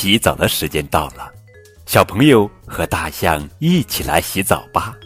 [0.00, 1.30] 洗澡的时间到了，
[1.84, 4.96] 小朋友和大象一起来洗澡吧。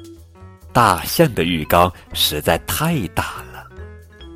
[0.72, 3.66] 大象的浴缸实在太大了，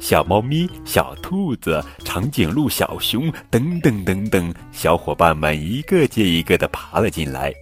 [0.01, 7.55] 小猫咪、小兔子、长颈鹿、小熊等等等等，小伙伴们一个接一个的爬了进来，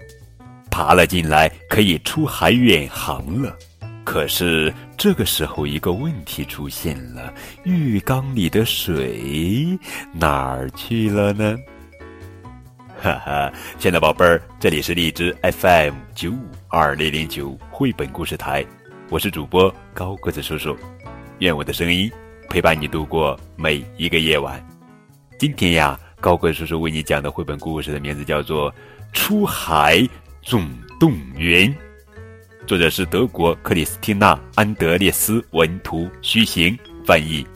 [0.70, 3.54] 爬了进来可以出海远航了。
[4.04, 7.30] 可是这个时候，一个问题出现了：
[7.64, 9.78] 浴缸里的水
[10.14, 11.58] 哪儿去了呢？
[13.06, 18.66] 哈哈，亲爱的宝贝儿，这里是荔枝 FM 九五二零零九绘本故事台，
[19.10, 20.76] 我是主播高个子叔叔，
[21.38, 22.10] 愿我的声音
[22.50, 24.60] 陪伴你度过每一个夜晚。
[25.38, 28.72] 今天呀，高个子叔叔为你讲的绘本故事的名字叫做
[29.12, 30.04] 《出海
[30.42, 30.68] 总
[30.98, 31.72] 动员》。
[32.66, 36.76] 作者是德国克里斯蒂娜·安德烈斯文图，徐行
[37.06, 37.46] 翻译。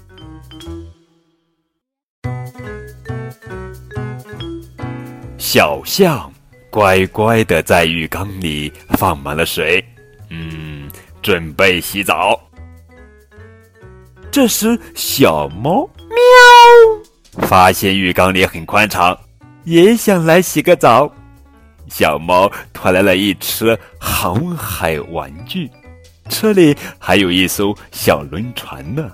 [5.52, 6.32] 小象
[6.70, 9.84] 乖乖的在浴缸里放满了水，
[10.28, 10.88] 嗯，
[11.22, 12.40] 准备洗澡。
[14.30, 19.18] 这时，小猫喵发现浴缸里很宽敞，
[19.64, 21.12] 也想来洗个澡。
[21.88, 25.68] 小猫拖来了一车航海玩具，
[26.28, 29.10] 车里还有一艘小轮船呢。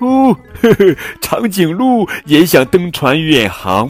[0.00, 3.88] 哦，呵呵，长颈鹿也想登船远航。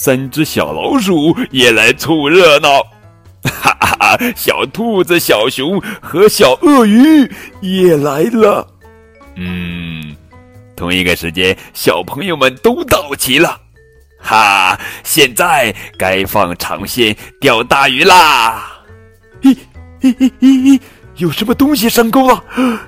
[0.00, 2.86] 三只小老鼠也来凑热闹，
[3.42, 4.16] 哈哈！
[4.36, 7.28] 小兔子、小熊和小鳄鱼
[7.60, 8.64] 也来了。
[9.34, 10.14] 嗯，
[10.76, 13.60] 同一个时间，小朋友们都到齐了。
[14.20, 14.78] 哈！
[15.02, 18.70] 现在该放长线钓大鱼啦！
[19.42, 19.56] 咦
[20.00, 20.80] 咦咦咦咦！
[21.16, 22.44] 有什么东西上钩了？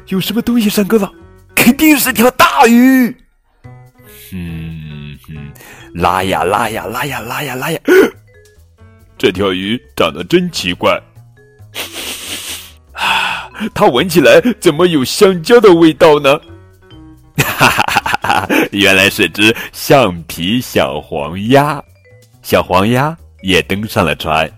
[0.06, 1.11] 有什么东西上钩了？
[1.56, 3.16] 肯定是条大鱼！
[5.28, 5.52] 嗯，
[5.94, 7.78] 拉呀拉呀拉呀拉呀拉呀！
[9.18, 11.00] 这条鱼长得真奇怪，
[12.92, 16.41] 啊，它闻起来怎么有香蕉的味道呢？
[17.36, 18.48] 哈哈哈哈哈！
[18.72, 21.82] 原来是只橡皮小黄鸭，
[22.42, 24.50] 小黄鸭也登上了船。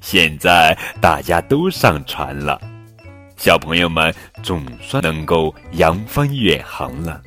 [0.00, 2.60] 现在大家都上船了，
[3.36, 7.20] 小朋友们总算能够扬帆远航了。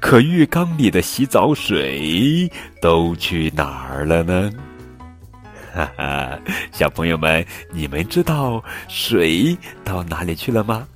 [0.00, 2.50] 可浴缸里的洗澡水
[2.80, 4.50] 都去哪儿了呢？
[5.72, 6.40] 哈哈，
[6.72, 10.88] 小朋友们，你们知道水到哪里去了吗？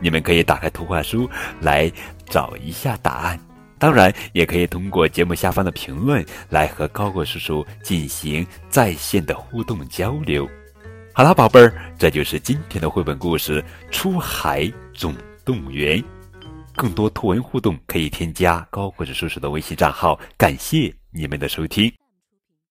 [0.00, 1.28] 你们可以打开图画书
[1.60, 1.90] 来
[2.26, 3.38] 找一下答案，
[3.78, 10.48] 当然也可以通过节目下方的评论来和高果叔叔进行在线的互动交流。
[11.12, 13.62] 好了，宝贝儿，这就是今天的绘本故事
[13.92, 15.14] 《出海总
[15.44, 15.98] 动员》。
[16.74, 20.18] 更多图文互动可以添加高个子叔叔的微信账号。
[20.36, 22.03] 感谢你们的收听。